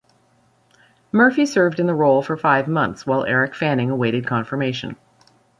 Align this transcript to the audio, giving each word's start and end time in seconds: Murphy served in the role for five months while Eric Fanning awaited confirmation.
Murphy 1.11 1.45
served 1.45 1.79
in 1.79 1.85
the 1.85 1.93
role 1.93 2.23
for 2.23 2.35
five 2.35 2.67
months 2.67 3.05
while 3.05 3.23
Eric 3.25 3.53
Fanning 3.53 3.91
awaited 3.91 4.25
confirmation. 4.25 4.95